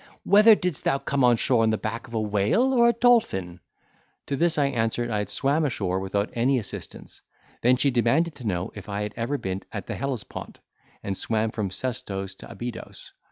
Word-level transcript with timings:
Whether 0.23 0.55
didst 0.55 0.83
thou 0.83 0.97
come 0.97 1.23
on 1.23 1.37
shore 1.37 1.61
on 1.61 1.69
the 1.69 1.77
back 1.77 2.07
of 2.07 2.15
a 2.15 2.19
whale 2.19 2.73
or 2.73 2.89
a 2.89 2.93
dolphin?" 2.93 3.59
To 4.25 4.35
this 4.35 4.57
I 4.57 4.65
answered, 4.65 5.11
I 5.11 5.19
had 5.19 5.29
swam 5.29 5.63
ashore 5.63 5.99
without 5.99 6.31
any 6.33 6.57
assistance. 6.57 7.21
Then 7.61 7.77
she 7.77 7.91
demanded 7.91 8.33
to 8.37 8.47
know 8.47 8.71
if 8.73 8.89
I 8.89 9.03
had 9.03 9.13
ever 9.15 9.37
been 9.37 9.61
at 9.71 9.85
the 9.85 9.93
Hellespont, 9.95 10.57
and 11.03 11.15
swam 11.15 11.51
from 11.51 11.69
Sestos 11.69 12.33
to 12.39 12.49
Abydos. 12.49 13.11